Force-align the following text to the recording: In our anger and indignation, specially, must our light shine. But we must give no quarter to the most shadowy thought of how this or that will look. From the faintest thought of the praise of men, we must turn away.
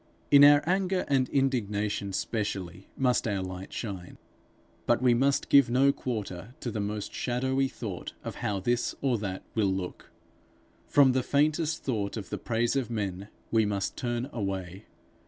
In 0.31 0.43
our 0.43 0.63
anger 0.65 1.05
and 1.09 1.29
indignation, 1.29 2.11
specially, 2.11 2.87
must 2.97 3.27
our 3.27 3.43
light 3.43 3.71
shine. 3.71 4.17
But 4.87 4.99
we 4.99 5.13
must 5.13 5.47
give 5.47 5.69
no 5.69 5.91
quarter 5.93 6.55
to 6.61 6.71
the 6.71 6.79
most 6.79 7.13
shadowy 7.13 7.67
thought 7.67 8.13
of 8.23 8.37
how 8.41 8.59
this 8.59 8.95
or 9.01 9.19
that 9.19 9.43
will 9.53 9.71
look. 9.71 10.09
From 10.87 11.11
the 11.11 11.21
faintest 11.21 11.83
thought 11.83 12.17
of 12.17 12.31
the 12.31 12.39
praise 12.39 12.75
of 12.75 12.89
men, 12.89 13.27
we 13.51 13.63
must 13.63 13.95
turn 13.95 14.27
away. 14.33 14.85